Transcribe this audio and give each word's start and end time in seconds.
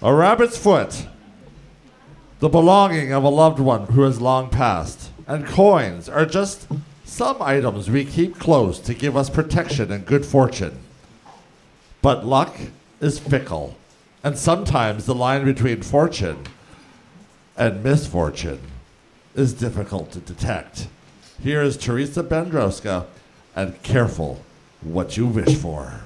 A 0.00 0.14
rabbit's 0.14 0.56
foot, 0.56 1.08
the 2.38 2.48
belonging 2.48 3.12
of 3.12 3.24
a 3.24 3.28
loved 3.28 3.58
one 3.58 3.86
who 3.86 4.02
has 4.02 4.20
long 4.20 4.48
passed, 4.48 5.10
and 5.26 5.44
coins 5.44 6.08
are 6.08 6.24
just 6.24 6.68
some 7.04 7.42
items 7.42 7.90
we 7.90 8.04
keep 8.04 8.38
close 8.38 8.78
to 8.78 8.94
give 8.94 9.16
us 9.16 9.28
protection 9.28 9.90
and 9.90 10.06
good 10.06 10.24
fortune. 10.24 10.78
But 12.00 12.24
luck 12.24 12.56
is 13.00 13.18
fickle, 13.18 13.76
and 14.22 14.38
sometimes 14.38 15.04
the 15.06 15.16
line 15.16 15.44
between 15.44 15.82
fortune 15.82 16.44
and 17.56 17.82
misfortune 17.82 18.60
is 19.34 19.52
difficult 19.52 20.12
to 20.12 20.20
detect. 20.20 20.86
Here 21.42 21.60
is 21.60 21.76
Teresa 21.76 22.22
Bendroska, 22.22 23.06
and 23.56 23.82
careful 23.82 24.44
what 24.80 25.16
you 25.16 25.26
wish 25.26 25.56
for. 25.56 26.02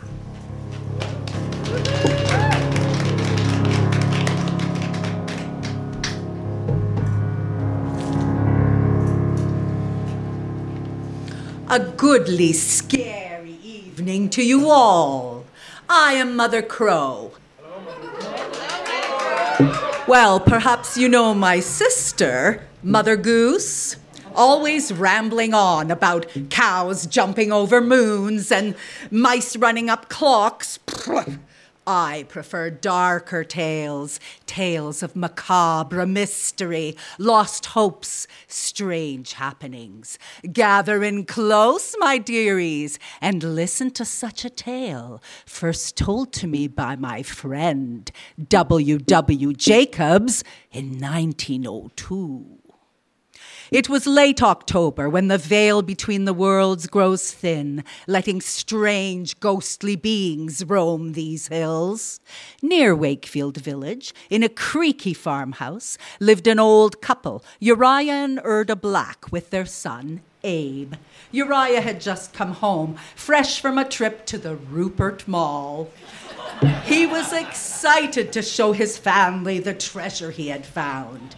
A 11.73 11.79
goodly, 11.79 12.53
scary 12.53 13.57
evening 13.65 14.29
to 14.29 14.45
you 14.45 14.69
all. 14.69 15.47
I 15.89 16.13
am 16.13 16.37
Mother 16.37 16.61
Crow. 16.61 17.33
Well, 20.07 20.39
perhaps 20.39 20.99
you 20.99 21.09
know 21.09 21.33
my 21.33 21.61
sister, 21.61 22.63
Mother 22.83 23.17
Goose, 23.17 23.97
always 24.35 24.93
rambling 24.93 25.55
on 25.55 25.91
about 25.91 26.27
cows 26.51 27.07
jumping 27.07 27.51
over 27.51 27.81
moons 27.81 28.53
and 28.53 28.75
mice 29.11 29.57
running 29.57 29.89
up 29.89 30.11
clocks. 30.11 30.79
I 31.87 32.27
prefer 32.29 32.71
darker 32.71 33.43
tales, 33.43 34.21
tales 34.47 35.03
of 35.03 35.17
macabre 35.17 36.07
mystery, 36.07 36.97
lost 37.19 37.67
hopes, 37.67 38.29
strange 38.47 39.33
happenings. 39.33 40.19
Gather 40.53 41.03
in 41.03 41.25
close, 41.25 41.97
my 41.99 42.19
dearies, 42.19 42.99
and 43.21 43.43
listen 43.43 43.91
to 43.93 44.05
such 44.05 44.45
a 44.45 44.51
tale, 44.51 45.21
first 45.45 45.97
told 45.97 46.33
to 46.35 46.47
me 46.47 46.69
by 46.69 46.95
my 46.95 47.23
friend 47.25 48.11
W. 48.49 48.99
W. 48.99 49.53
Jacobs 49.53 50.45
in 50.71 51.01
1902. 51.01 52.62
It 53.73 53.89
was 53.89 54.07
late 54.07 54.43
October 54.43 55.09
when 55.09 55.29
the 55.29 55.39
veil 55.39 55.81
between 55.81 56.27
the 56.27 56.35
worlds 56.35 56.87
grows 56.87 57.33
thin, 57.33 57.85
letting 58.07 58.43
strange, 58.43 59.41
ghostly 59.41 59.97
beings 59.97 60.63
roam 60.63 61.13
these 61.13 61.49
hills. 61.49 62.21
Near 62.61 62.95
Wakefield 62.95 63.57
Village, 63.57 64.13
in 64.29 64.43
a 64.43 64.51
creaky 64.51 65.15
farmhouse, 65.15 65.97
lived 66.21 66.47
an 66.47 66.59
old 66.59 67.01
couple, 67.01 67.43
Uriah 67.61 68.13
and 68.13 68.41
Erda 68.45 68.77
Black, 68.77 69.33
with 69.33 69.49
their 69.49 69.65
son, 69.65 70.21
Abe. 70.45 70.93
Uriah 71.31 71.81
had 71.81 71.99
just 71.99 72.35
come 72.35 72.53
home, 72.53 72.97
fresh 73.17 73.59
from 73.59 73.79
a 73.79 73.89
trip 73.89 74.27
to 74.27 74.37
the 74.37 74.57
Rupert 74.57 75.27
Mall. 75.27 75.89
He 76.85 77.07
was 77.07 77.33
excited 77.33 78.35
to 78.35 78.43
show 78.43 78.73
his 78.73 78.99
family 78.99 79.61
the 79.61 79.73
treasure 79.73 80.31
he 80.31 80.49
had 80.49 80.67
found. 80.67 81.37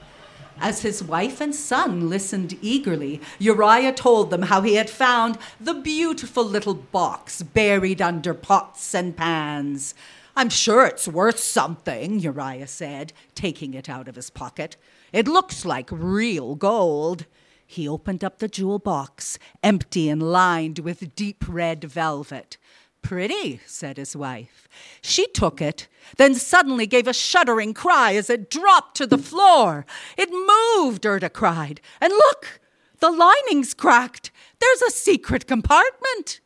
As 0.60 0.83
his 0.83 1.02
wife 1.02 1.41
and 1.41 1.55
son 1.55 2.08
listened 2.08 2.58
eagerly, 2.62 3.20
Uriah 3.38 3.92
told 3.92 4.30
them 4.30 4.42
how 4.42 4.62
he 4.62 4.77
had 4.77 4.88
found 4.88 5.38
the 5.60 5.74
beautiful 5.74 6.44
little 6.44 6.74
box 6.74 7.42
buried 7.42 8.00
under 8.00 8.34
pots 8.34 8.94
and 8.94 9.16
pans. 9.16 9.94
I'm 10.36 10.48
sure 10.48 10.84
it's 10.84 11.06
worth 11.06 11.38
something, 11.38 12.19
Uriah 12.19 12.66
said, 12.66 13.12
taking 13.34 13.75
it 13.75 13.88
out 13.88 14.08
of 14.08 14.16
his 14.16 14.30
pocket. 14.30 14.77
It 15.12 15.28
looks 15.28 15.64
like 15.64 15.88
real 15.92 16.55
gold. 16.55 17.27
He 17.66 17.88
opened 17.88 18.25
up 18.25 18.38
the 18.38 18.48
jewel 18.48 18.78
box, 18.78 19.38
empty 19.62 20.08
and 20.08 20.22
lined 20.22 20.81
with 20.81 21.14
deep 21.14 21.44
red 21.48 21.84
velvet. 21.84 22.56
Pretty, 23.04 23.60
said 23.66 23.98
his 23.98 24.16
wife. 24.16 24.66
She 25.03 25.26
took 25.28 25.60
it, 25.60 25.88
then 26.16 26.34
suddenly 26.34 26.87
gave 26.87 27.06
a 27.06 27.12
shuddering 27.12 27.75
cry 27.75 28.15
as 28.15 28.31
it 28.31 28.48
dropped 28.48 28.97
to 28.97 29.06
the 29.06 29.19
floor. 29.19 29.84
It 30.16 30.31
moved, 30.31 31.04
Erda 31.04 31.28
cried. 31.28 31.82
And 32.00 32.14
look, 32.14 32.60
the 33.00 33.10
lining's 33.10 33.75
cracked. 33.75 34.31
There's 34.59 34.81
a 34.81 34.91
secret 34.91 35.47
compartment. 35.47 36.41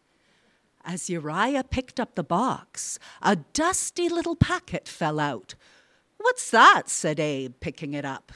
As 0.85 1.09
Uriah 1.09 1.63
picked 1.63 2.01
up 2.01 2.17
the 2.17 2.25
box, 2.25 2.99
a 3.23 3.37
dusty 3.37 4.09
little 4.09 4.35
packet 4.35 4.89
fell 4.89 5.21
out. 5.21 5.55
What's 6.17 6.51
that? 6.51 6.89
said 6.89 7.21
Abe, 7.21 7.55
picking 7.61 7.95
it 7.95 8.05
up. 8.05 8.33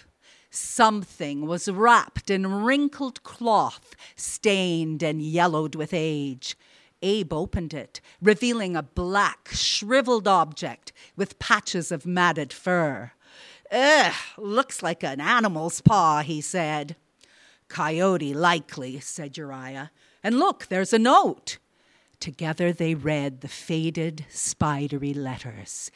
Something 0.49 1.49
was 1.49 1.69
wrapped 1.69 2.31
in 2.31 2.63
wrinkled 2.63 3.25
cloth, 3.25 3.97
stained 4.15 5.03
and 5.03 5.21
yellowed 5.21 5.75
with 5.75 5.91
age. 5.93 6.57
Abe 7.03 7.33
opened 7.33 7.75
it, 7.75 8.01
revealing 8.21 8.77
a 8.77 8.83
black, 8.83 9.49
shriveled 9.53 10.29
object 10.29 10.93
with 11.17 11.39
patches 11.39 11.93
of 11.93 12.07
matted 12.07 12.53
fur. 12.53 13.13
Ugh, 13.71 14.15
looks 14.39 14.83
like 14.83 15.03
an 15.03 15.21
animal's 15.21 15.81
paw, 15.81 16.23
he 16.23 16.41
said. 16.41 16.97
Coyote, 17.69 18.35
likely, 18.35 19.01
said 19.01 19.37
Uriah. 19.37 19.91
And 20.23 20.39
look, 20.39 20.67
there's 20.67 20.93
a 20.93 20.99
note. 20.99 21.59
Together 22.21 22.73
they 22.73 22.95
read 22.95 23.41
the 23.41 23.49
faded, 23.49 24.27
spidery 24.29 25.15
letters. 25.15 25.91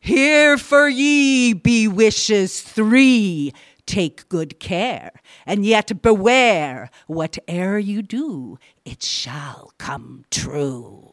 Here 0.00 0.56
for 0.56 0.88
ye 0.88 1.52
be 1.52 1.88
wishes 1.88 2.62
three 2.62 3.52
Take 3.86 4.28
good 4.28 4.58
care, 4.58 5.12
and 5.46 5.64
yet 5.64 6.02
beware, 6.02 6.90
whate'er 7.06 7.78
you 7.78 8.02
do, 8.02 8.58
it 8.84 9.02
shall 9.02 9.72
come 9.78 10.24
true. 10.30 11.12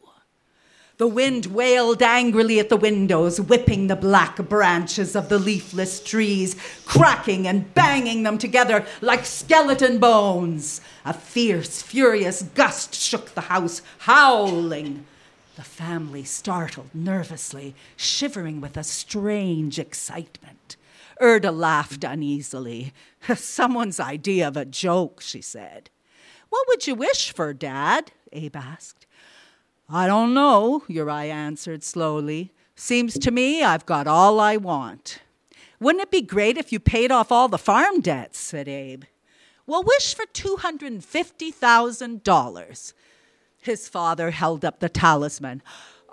The 0.98 1.08
wind 1.08 1.48
wailed 1.48 2.02
angrily 2.02 2.60
at 2.60 2.70
the 2.70 2.78
windows, 2.78 3.42
whipping 3.42 3.88
the 3.88 3.96
black 3.96 4.38
branches 4.38 5.16
of 5.16 5.28
the 5.28 5.40
leafless 5.40 6.00
trees, 6.00 6.56
cracking 6.86 7.48
and 7.48 7.74
banging 7.74 8.24
them 8.24 8.38
together 8.38 8.86
like 9.02 9.26
skeleton 9.26 9.98
bones. 9.98 10.82
A 11.04 11.14
fierce, 11.14 11.82
furious 11.82 12.44
gust 12.44 12.94
shook 12.94 13.34
the 13.34 13.42
house, 13.42 13.82
howling. 14.00 15.06
The 15.56 15.64
family 15.64 16.24
startled 16.24 16.90
nervously, 16.94 17.76
shivering 17.96 18.62
with 18.62 18.78
a 18.78 18.84
strange 18.84 19.80
excitement. 19.80 20.78
Erda 21.22 21.52
laughed 21.52 22.04
uneasily. 22.04 22.94
Someone's 23.36 24.00
idea 24.00 24.48
of 24.48 24.58
a 24.58 24.66
joke, 24.66 25.22
she 25.22 25.42
said. 25.42 25.90
What 26.50 26.68
would 26.68 26.88
you 26.88 26.96
wish 26.96 27.32
for, 27.34 27.54
Dad? 27.54 28.12
Abe 28.32 28.56
asked. 28.56 29.06
I 29.90 30.08
don't 30.08 30.34
know, 30.34 30.84
Uriah 30.88 31.34
answered 31.34 31.84
slowly. 31.84 32.54
Seems 32.76 33.20
to 33.20 33.30
me 33.32 33.64
I've 33.64 33.86
got 33.86 34.08
all 34.08 34.40
I 34.40 34.58
want. 34.58 35.20
Wouldn't 35.80 36.04
it 36.04 36.12
be 36.12 36.22
great 36.22 36.58
if 36.58 36.72
you 36.72 36.80
paid 36.80 37.12
off 37.12 37.32
all 37.32 37.48
the 37.48 37.58
farm 37.58 38.00
debts? 38.00 38.38
said 38.40 38.68
Abe. 38.68 39.04
Well, 39.66 39.84
wish 39.84 40.14
for 40.14 40.26
$250,000. 40.26 42.94
His 43.62 43.88
father 43.88 44.32
held 44.32 44.66
up 44.66 44.80
the 44.80 44.90
talisman. 44.90 45.62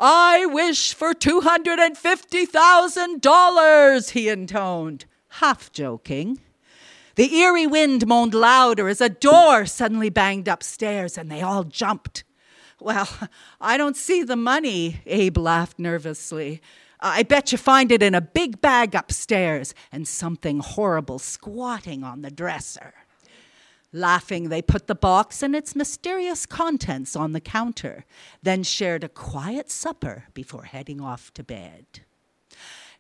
I 0.03 0.47
wish 0.47 0.95
for 0.95 1.13
$250,000, 1.13 4.11
he 4.11 4.31
intoned, 4.31 5.05
half 5.29 5.71
joking. 5.73 6.41
The 7.17 7.35
eerie 7.35 7.67
wind 7.67 8.07
moaned 8.07 8.33
louder 8.33 8.89
as 8.89 9.03
a 9.03 9.11
door 9.11 9.67
suddenly 9.67 10.09
banged 10.09 10.49
upstairs 10.49 11.19
and 11.19 11.31
they 11.31 11.43
all 11.43 11.65
jumped. 11.65 12.25
Well, 12.81 13.11
I 13.61 13.77
don't 13.77 13.95
see 13.95 14.23
the 14.23 14.37
money, 14.37 15.03
Abe 15.05 15.37
laughed 15.37 15.79
nervously. 15.79 16.63
I 16.99 17.23
bet 17.23 17.53
you 17.53 17.59
find 17.59 17.93
it 17.93 18.03
in 18.03 18.15
a 18.15 18.23
big 18.23 18.63
bag 18.63 18.95
upstairs 18.95 19.75
and 19.93 20.09
something 20.09 20.61
horrible 20.61 21.19
squatting 21.19 22.05
on 22.05 22.23
the 22.23 22.31
dresser. 22.31 22.95
Laughing, 23.93 24.49
they 24.49 24.63
put 24.63 24.87
the 24.87 24.95
box 24.95 25.43
and 25.43 25.57
its 25.57 25.75
mysterious 25.75 26.47
contents 26.47 27.17
on 27.17 27.33
the 27.33 27.41
counter, 27.41 28.05
then 28.43 28.63
shared 28.63 29.03
a 29.03 29.09
quiet 29.09 29.71
supper 29.71 30.25
before 30.33 30.65
heading 30.65 31.01
off 31.01 31.33
to 31.35 31.43
bed. 31.43 31.87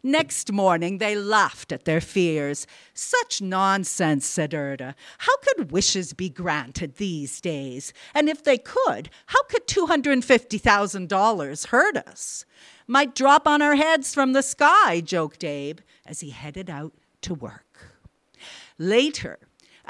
Next 0.03 0.51
morning, 0.51 0.97
they 0.97 1.15
laughed 1.15 1.73
at 1.73 1.85
their 1.85 2.01
fears. 2.01 2.67
Such 2.95 3.43
nonsense, 3.43 4.25
said 4.25 4.55
Erda. 4.55 4.95
How 5.19 5.37
could 5.39 5.71
wishes 5.71 6.15
be 6.15 6.31
granted 6.31 6.97
these 6.97 7.39
days? 7.41 7.93
And 8.15 8.29
if 8.29 8.43
they 8.43 8.57
could, 8.57 9.11
how 9.27 9.43
could 9.45 9.67
$250,000 9.67 11.67
hurt 11.67 11.97
us? 11.99 12.47
Might 12.87 13.15
drop 13.15 13.47
on 13.47 13.61
our 13.61 13.75
heads 13.75 14.15
from 14.15 14.33
the 14.33 14.43
sky, 14.43 15.03
joked 15.03 15.45
Abe 15.45 15.81
as 16.07 16.21
he 16.21 16.31
headed 16.31 16.71
out 16.71 16.95
to 17.21 17.35
work. 17.35 17.99
Later, 18.79 19.39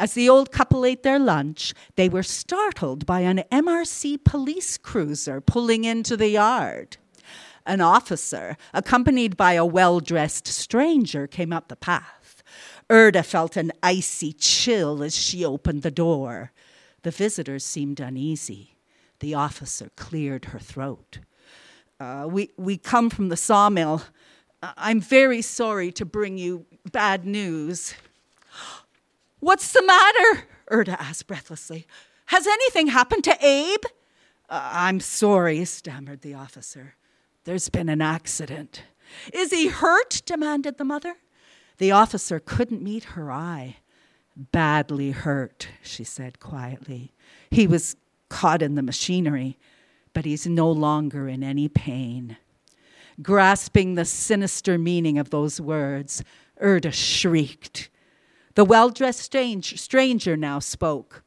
as 0.01 0.15
the 0.15 0.31
old 0.31 0.51
couple 0.51 0.87
ate 0.87 1.03
their 1.03 1.19
lunch, 1.19 1.75
they 1.97 2.09
were 2.09 2.23
startled 2.23 3.05
by 3.05 3.21
an 3.21 3.45
MRC 3.53 4.25
police 4.25 4.79
cruiser 4.79 5.43
pulling 5.43 5.85
into 5.85 6.17
the 6.17 6.29
yard. 6.29 6.97
An 7.67 7.83
officer, 7.83 8.57
accompanied 8.73 9.37
by 9.37 9.53
a 9.53 9.67
well 9.67 10.01
dressed 10.01 10.47
stranger, 10.47 11.27
came 11.27 11.53
up 11.53 11.69
the 11.69 11.77
path. 11.77 12.43
Erda 12.89 13.23
felt 13.23 13.59
an 13.59 13.73
icy 13.83 14.33
chill 14.33 15.03
as 15.03 15.15
she 15.15 15.45
opened 15.45 15.83
the 15.83 15.91
door. 15.91 16.51
The 17.03 17.11
visitors 17.11 17.63
seemed 17.63 18.01
uneasy. 18.01 18.77
The 19.19 19.35
officer 19.35 19.91
cleared 19.97 20.47
her 20.47 20.59
throat. 20.59 21.19
Uh, 22.01 22.27
we, 22.27 22.49
we 22.57 22.79
come 22.79 23.11
from 23.11 23.29
the 23.29 23.37
sawmill. 23.37 24.03
I'm 24.63 25.03
very 25.03 25.43
sorry 25.43 25.93
to 25.93 26.07
bring 26.07 26.39
you 26.39 26.65
bad 26.91 27.27
news. 27.27 27.95
What's 29.41 29.73
the 29.73 29.83
matter? 29.83 30.45
Erda 30.71 31.01
asked 31.01 31.27
breathlessly. 31.27 31.87
Has 32.27 32.47
anything 32.47 32.89
happened 32.89 33.25
to 33.25 33.45
Abe? 33.45 33.83
Uh, 34.49 34.71
I'm 34.73 35.01
sorry, 35.01 35.65
stammered 35.65 36.21
the 36.21 36.35
officer. 36.35 36.95
There's 37.45 37.69
been 37.69 37.89
an 37.89 38.03
accident. 38.03 38.85
Is 39.33 39.51
he 39.51 39.69
hurt? 39.69 40.23
demanded 40.27 40.79
the 40.79 40.85
mother. 40.85 41.17
The 41.79 41.91
officer 41.91 42.39
couldn't 42.39 42.83
meet 42.83 43.05
her 43.05 43.33
eye. 43.33 43.79
Badly 44.37 45.11
hurt, 45.11 45.69
she 45.83 46.05
said 46.05 46.39
quietly. 46.39 47.13
He 47.51 47.67
was 47.67 47.97
caught 48.29 48.63
in 48.63 48.75
the 48.75 48.83
machinery, 48.83 49.59
but 50.13 50.25
he's 50.25 50.47
no 50.47 50.71
longer 50.71 51.29
in 51.29 51.43
any 51.43 51.69
pain. 51.69 52.37
Grasping 53.23 53.95
the 53.95 54.05
sinister 54.05 54.79
meaning 54.79 55.19
of 55.19 55.31
those 55.31 55.61
words, 55.61 56.23
Erda 56.61 56.93
shrieked. 56.93 57.89
The 58.61 58.67
well 58.67 58.91
dressed 58.91 59.23
stranger 59.23 60.37
now 60.37 60.59
spoke. 60.59 61.25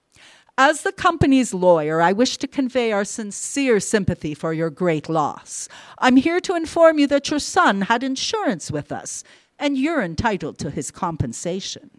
As 0.56 0.84
the 0.84 0.92
company's 0.92 1.52
lawyer, 1.52 2.00
I 2.00 2.14
wish 2.14 2.38
to 2.38 2.48
convey 2.48 2.92
our 2.92 3.04
sincere 3.04 3.80
sympathy 3.80 4.36
for 4.36 4.54
your 4.54 4.70
great 4.70 5.10
loss. 5.10 5.68
I'm 5.98 6.18
here 6.18 6.40
to 6.42 6.54
inform 6.54 7.00
you 7.00 7.08
that 7.08 7.32
your 7.32 7.40
son 7.40 7.82
had 7.82 8.04
insurance 8.04 8.70
with 8.70 8.92
us, 8.92 9.24
and 9.58 9.80
you're 9.80 10.04
entitled 10.04 10.60
to 10.60 10.70
his 10.70 10.92
compensation. 10.92 11.90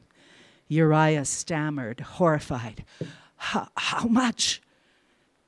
Uriah 0.68 1.24
stammered, 1.24 1.98
horrified. 1.98 2.84
How 3.34 4.06
much? 4.08 4.62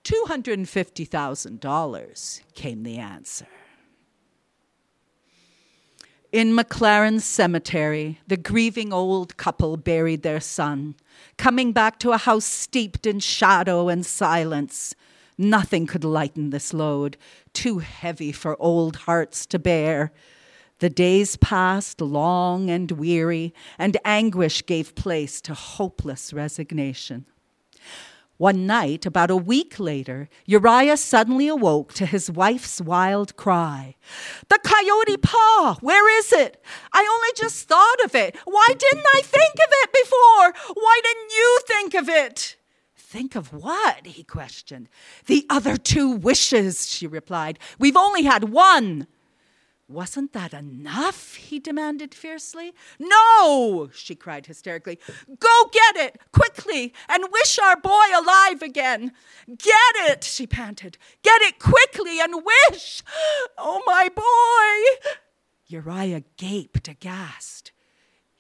$250,000, 0.03 2.41
came 2.55 2.83
the 2.83 2.99
answer. 2.99 3.47
In 6.37 6.55
McLaren 6.55 7.23
Cemetery, 7.23 8.21
the 8.27 8.37
grieving 8.37 8.93
old 8.93 9.39
couple 9.39 9.79
buried 9.79 10.23
their 10.23 10.39
son, 10.39 10.95
coming 11.39 11.73
back 11.73 11.99
to 12.01 12.13
a 12.13 12.19
house 12.19 12.45
steeped 12.45 13.07
in 13.07 13.21
shadow 13.21 13.89
and 13.89 14.05
silence. 14.05 14.95
Nothing 15.39 15.87
could 15.87 16.05
lighten 16.05 16.51
this 16.51 16.75
load, 16.75 17.17
too 17.55 17.79
heavy 17.79 18.33
for 18.33 18.55
old 18.61 18.97
hearts 18.97 19.47
to 19.47 19.59
bear. 19.59 20.13
The 20.81 20.91
days 20.91 21.37
passed 21.37 22.03
long 22.03 22.69
and 22.69 22.91
weary, 22.91 23.55
and 23.79 23.97
anguish 24.05 24.67
gave 24.67 24.95
place 24.95 25.41
to 25.41 25.55
hopeless 25.55 26.35
resignation. 26.35 27.25
One 28.39 28.67
night, 28.67 29.07
about 29.07 29.31
a 29.31 29.37
week 29.37 29.81
later, 29.81 30.29
Uriah 30.45 30.99
suddenly 30.99 31.49
awoke 31.49 31.95
to 31.95 32.05
his 32.05 32.31
wife's 32.31 32.83
wild 32.83 33.35
cry. 33.37 33.97
The 34.49 34.59
coyote 34.63 35.17
paw, 35.17 35.79
where 35.81 36.19
is 36.19 36.33
it? 36.33 36.63
I 36.93 37.01
only 37.11 37.33
just 37.35 37.67
thought 37.67 38.05
of 38.05 38.15
it. 38.15 38.37
Why 38.45 38.67
didn't 38.69 39.07
I 39.15 39.23
think 39.23 39.55
of 39.55 39.71
it 39.71 39.91
before? 39.93 40.75
Why 40.75 41.01
didn't 41.03 41.33
you 41.33 41.59
think 41.67 41.95
of 41.95 42.09
it? 42.11 42.57
Think 42.95 43.37
of 43.37 43.55
what? 43.55 44.07
he 44.07 44.23
questioned. 44.23 44.91
The 45.27 45.47
other 45.49 45.79
two 45.79 46.11
wishes, 46.11 46.89
she 46.89 47.07
replied. 47.07 47.59
We've 47.79 47.97
only 47.97 48.25
had 48.25 48.51
one. 48.51 49.07
Wasn't 49.89 50.33
that 50.33 50.53
enough? 50.53 51.37
he 51.37 51.61
demanded 51.61 52.13
fiercely. 52.13 52.75
No, 52.99 53.89
she 53.95 54.15
cried 54.15 54.47
hysterically. 54.47 54.99
Go 55.39 55.71
get 55.73 55.97
it 55.97 56.21
quickly 56.33 56.93
and 57.09 57.25
wish 57.33 57.59
our 57.59 57.81
boy 57.81 58.07
alive 58.15 58.63
again. 58.63 59.13
Get 59.47 59.95
it, 60.11 60.25
she 60.25 60.47
panted. 60.47 60.99
Get 61.23 61.41
it 61.43 61.59
quickly 61.61 62.21
and 62.21 62.43
wish. 62.69 63.03
Oh, 63.57 63.83
my 63.87 64.09
boy. 64.09 65.11
Uriah 65.69 66.25
gaped 66.37 66.89
aghast. 66.89 67.73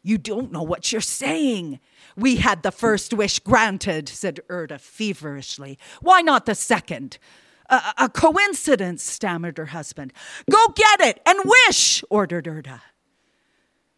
You 0.02 0.18
don't 0.18 0.52
know 0.52 0.62
what 0.62 0.92
you're 0.92 1.00
saying. 1.00 1.80
We 2.16 2.36
had 2.36 2.62
the 2.62 2.72
first 2.72 3.12
wish 3.12 3.38
granted, 3.40 4.08
said 4.08 4.40
Erda 4.48 4.78
feverishly. 4.78 5.78
Why 6.00 6.22
not 6.22 6.46
the 6.46 6.54
second? 6.54 7.18
A, 7.68 7.94
a 7.98 8.08
coincidence, 8.08 9.02
stammered 9.02 9.58
her 9.58 9.66
husband. 9.66 10.12
Go 10.50 10.68
get 10.68 11.00
it 11.00 11.20
and 11.26 11.38
wish, 11.44 12.04
ordered 12.10 12.46
Erda. 12.46 12.82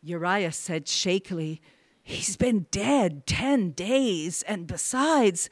Uriah 0.03 0.53
said 0.53 0.89
shakily, 0.89 1.61
He's 2.09 2.39
been 2.39 2.67
dead 2.71 3.27
10 3.27 3.73
days, 3.73 4.43
and 4.45 4.67
besides, 4.67 5.51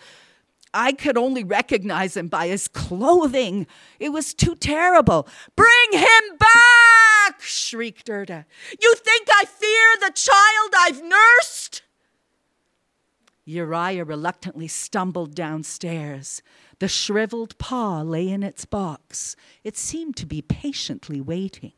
I 0.72 0.92
could 0.92 1.18
only 1.18 1.44
recognize 1.44 2.16
him 2.16 2.28
by 2.28 2.48
his 2.48 2.66
clothing. 2.66 3.66
It 4.00 4.08
was 4.08 4.32
too 4.32 4.54
terrible. 4.54 5.28
Bring 5.54 5.92
him 5.92 6.36
back, 6.38 7.42
shrieked 7.42 8.08
Erda. 8.08 8.46
You 8.80 8.94
think 8.94 9.28
I 9.30 9.44
fear 9.44 9.96
the 10.00 10.14
child 10.14 10.74
I've 10.78 11.02
nursed? 11.02 11.82
Uriah 13.46 14.04
reluctantly 14.04 14.66
stumbled 14.66 15.34
downstairs. 15.34 16.42
The 16.80 16.88
shriveled 16.88 17.56
paw 17.58 18.02
lay 18.02 18.28
in 18.28 18.42
its 18.42 18.64
box. 18.64 19.36
It 19.62 19.76
seemed 19.76 20.16
to 20.16 20.26
be 20.26 20.42
patiently 20.42 21.20
waiting. 21.20 21.72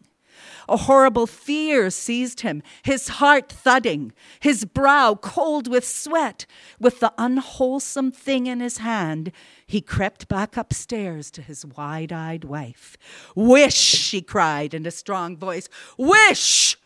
A 0.67 0.77
horrible 0.79 1.27
fear 1.27 1.91
seized 1.91 2.41
him, 2.41 2.63
his 2.83 3.09
heart 3.09 3.51
thudding, 3.51 4.13
his 4.41 4.65
brow 4.65 5.15
cold 5.21 5.69
with 5.69 5.87
sweat. 5.87 6.47
With 6.81 7.01
the 7.01 7.13
unwholesome 7.19 8.13
thing 8.13 8.47
in 8.47 8.61
his 8.61 8.79
hand, 8.79 9.31
he 9.67 9.81
crept 9.83 10.27
back 10.29 10.57
upstairs 10.57 11.31
to 11.33 11.43
his 11.43 11.67
wide 11.67 12.13
eyed 12.13 12.45
wife. 12.45 12.97
Wish, 13.35 13.75
she 13.75 14.23
cried 14.23 14.73
in 14.73 14.87
a 14.87 14.91
strong 14.91 15.37
voice. 15.37 15.69
Wish! 15.99 16.77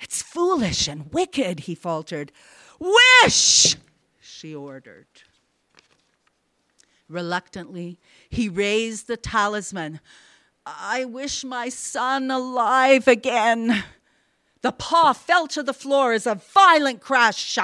It's 0.00 0.22
foolish 0.22 0.88
and 0.88 1.12
wicked, 1.12 1.60
he 1.60 1.74
faltered. 1.74 2.32
Wish! 2.80 3.76
She 4.44 4.54
ordered. 4.54 5.06
Reluctantly, 7.08 7.98
he 8.28 8.46
raised 8.46 9.06
the 9.06 9.16
talisman. 9.16 10.00
I 10.66 11.06
wish 11.06 11.44
my 11.44 11.70
son 11.70 12.30
alive 12.30 13.08
again. 13.08 13.84
The 14.60 14.72
paw 14.72 15.14
fell 15.14 15.46
to 15.46 15.62
the 15.62 15.72
floor 15.72 16.12
as 16.12 16.26
a 16.26 16.34
violent 16.34 17.00
crash 17.00 17.58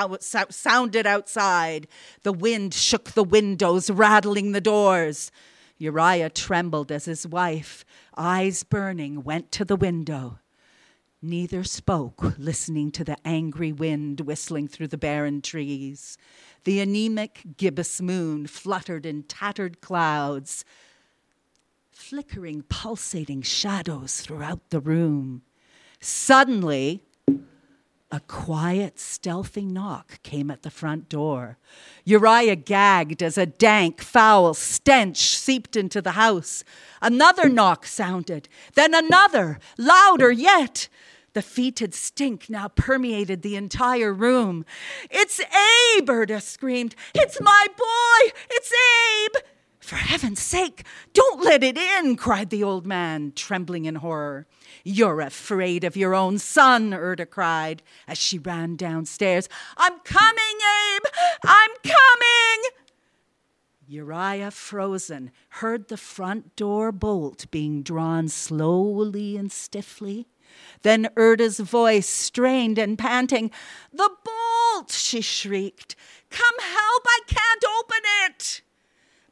sounded 0.49 1.07
outside. 1.07 1.87
The 2.23 2.33
wind 2.33 2.73
shook 2.73 3.11
the 3.11 3.25
windows, 3.25 3.91
rattling 3.91 4.53
the 4.53 4.63
doors. 4.63 5.31
Uriah 5.77 6.31
trembled 6.31 6.91
as 6.91 7.05
his 7.05 7.27
wife, 7.27 7.85
eyes 8.17 8.63
burning, 8.63 9.23
went 9.23 9.53
to 9.53 9.67
the 9.67 9.77
window. 9.77 10.40
Neither 11.23 11.65
spoke, 11.65 12.35
listening 12.39 12.91
to 12.93 13.05
the 13.05 13.17
angry 13.27 13.73
wind 13.73 14.23
whistling 14.23 14.69
through 14.69 14.89
the 14.89 14.97
barren 14.97 15.43
trees. 15.43 16.17
The 16.65 16.81
anemic 16.81 17.43
gibbous 17.59 18.01
moon 18.01 18.47
fluttered 18.47 19.05
in 19.05 19.25
tattered 19.25 19.83
clouds, 19.83 20.65
flickering, 21.91 22.63
pulsating 22.63 23.43
shadows 23.43 24.23
throughout 24.23 24.71
the 24.71 24.81
room. 24.81 25.43
Suddenly, 26.01 27.03
a 28.11 28.21
quiet, 28.21 28.99
stealthy 28.99 29.65
knock 29.65 30.23
came 30.23 30.51
at 30.51 30.63
the 30.63 30.71
front 30.71 31.11
door. 31.11 31.59
Uriah 32.05 32.57
gagged 32.57 33.23
as 33.23 33.37
a 33.37 33.47
dank, 33.47 34.01
foul 34.01 34.55
stench 34.55 35.37
seeped 35.37 35.77
into 35.77 36.01
the 36.01 36.13
house. 36.13 36.65
Another 37.03 37.49
knock 37.49 37.87
sounded, 37.87 38.49
then 38.75 38.95
another, 38.95 39.61
louder 39.77 40.33
yet. 40.33 40.89
The 41.33 41.43
fetid 41.43 41.95
stink 41.95 42.51
now 42.51 42.69
permeated 42.69 43.43
the 43.43 43.55
entire 43.55 44.13
room. 44.13 44.65
It's 45.11 45.41
Abe, 45.41 46.11
Erda 46.11 46.41
screamed. 46.41 46.97
It's 47.15 47.41
my 47.41 47.67
boy! 47.77 48.33
It's 48.51 48.73
Abe! 48.73 49.43
For 49.79 49.97
heaven's 49.97 50.43
sake, 50.43 50.85
don't 51.15 51.43
let 51.43 51.63
it 51.63 51.79
in, 51.79 52.17
cried 52.17 52.51
the 52.51 52.63
old 52.63 52.87
man, 52.87 53.33
trembling 53.35 53.87
in 53.87 53.97
horror. 53.97 54.47
You're 54.85 55.21
afraid 55.21 55.85
of 55.85 55.97
your 55.97 56.15
own 56.15 56.39
son, 56.39 56.93
Erda 56.93 57.27
cried 57.27 57.83
as 58.07 58.19
she 58.19 58.39
ran 58.39 58.77
downstairs. 58.77 59.49
I'm 59.77 59.99
coming, 60.01 60.59
Abe! 60.95 61.03
I'm 61.45 61.71
coming! 61.83 62.71
Uriah, 63.87 64.53
frozen, 64.53 65.33
heard 65.49 65.89
the 65.89 65.97
front 65.97 66.55
door 66.55 66.93
bolt 66.93 67.51
being 67.51 67.83
drawn 67.83 68.29
slowly 68.29 69.37
and 69.37 69.51
stiffly. 69.51 70.29
Then 70.83 71.09
Erda's 71.17 71.61
voice, 71.61 72.09
strained 72.09 72.79
and 72.79 72.99
panting, 72.99 73.51
The 73.93 74.11
bolt, 74.25 74.91
she 74.93 75.21
shrieked. 75.21 75.97
Come 76.31 76.59
help, 76.59 77.05
I 77.07 77.21
can't 77.27 77.65
open 77.79 78.01
it. 78.27 78.63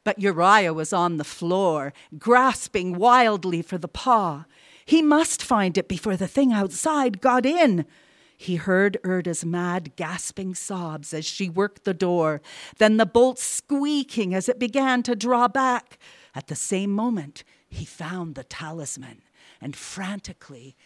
But 0.03 0.19
Uriah 0.19 0.73
was 0.73 0.93
on 0.93 1.17
the 1.17 1.23
floor, 1.23 1.93
grasping 2.17 2.97
wildly 2.97 3.61
for 3.61 3.77
the 3.77 3.87
paw. 3.87 4.45
He 4.85 5.01
must 5.01 5.43
find 5.43 5.77
it 5.77 5.87
before 5.87 6.15
the 6.15 6.27
thing 6.27 6.51
outside 6.51 7.21
got 7.21 7.45
in. 7.45 7.85
He 8.35 8.55
heard 8.55 8.97
Erda's 9.03 9.43
mad, 9.43 9.95
gasping 9.97 10.55
sobs 10.55 11.13
as 11.13 11.25
she 11.25 11.49
worked 11.49 11.83
the 11.83 11.93
door, 11.93 12.41
then 12.77 12.97
the 12.97 13.05
bolt 13.05 13.37
squeaking 13.37 14.33
as 14.33 14.47
it 14.47 14.57
began 14.57 15.03
to 15.03 15.15
draw 15.15 15.49
back. 15.49 15.99
At 16.33 16.47
the 16.47 16.55
same 16.55 16.91
moment, 16.91 17.43
he 17.67 17.83
found 17.83 18.35
the 18.35 18.45
talisman 18.45 19.23
and 19.59 19.75
frantically 19.75 20.77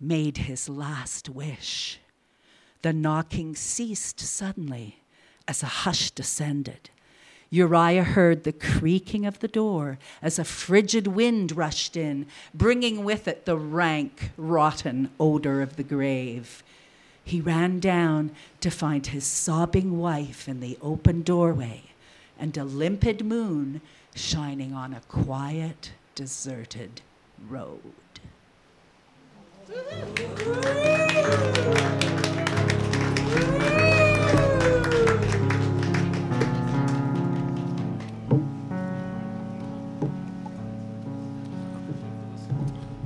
made 0.00 0.38
his 0.38 0.68
last 0.68 1.28
wish. 1.28 1.98
The 2.82 2.92
knocking 2.92 3.54
ceased 3.54 4.20
suddenly 4.20 5.00
as 5.46 5.62
a 5.62 5.66
hush 5.66 6.10
descended. 6.10 6.90
Uriah 7.50 8.04
heard 8.04 8.44
the 8.44 8.52
creaking 8.52 9.26
of 9.26 9.40
the 9.40 9.48
door 9.48 9.98
as 10.22 10.38
a 10.38 10.44
frigid 10.44 11.08
wind 11.08 11.56
rushed 11.56 11.96
in, 11.96 12.26
bringing 12.54 13.04
with 13.04 13.26
it 13.26 13.44
the 13.44 13.58
rank, 13.58 14.30
rotten 14.36 15.10
odor 15.18 15.60
of 15.60 15.74
the 15.76 15.82
grave. 15.82 16.62
He 17.24 17.40
ran 17.40 17.80
down 17.80 18.30
to 18.60 18.70
find 18.70 19.08
his 19.08 19.24
sobbing 19.24 19.98
wife 19.98 20.48
in 20.48 20.60
the 20.60 20.78
open 20.80 21.22
doorway 21.22 21.82
and 22.38 22.56
a 22.56 22.64
limpid 22.64 23.24
moon 23.24 23.80
shining 24.14 24.72
on 24.72 24.94
a 24.94 25.02
quiet, 25.08 25.92
deserted 26.14 27.02
road. 27.48 27.80
Woo! 29.70 31.59